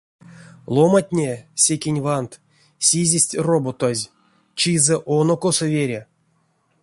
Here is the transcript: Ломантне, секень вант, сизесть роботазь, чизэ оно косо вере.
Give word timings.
Ломантне, 0.75 1.31
секень 1.63 2.01
вант, 2.07 2.31
сизесть 2.87 3.37
роботазь, 3.47 4.11
чизэ 4.59 4.95
оно 5.17 5.35
косо 5.43 5.67
вере. 5.75 6.01